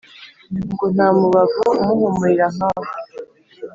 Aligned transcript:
ngo 0.73 0.85
ntamubavu 0.93 1.63
umuhumurira 1.81 2.45
nkawe 2.55 2.87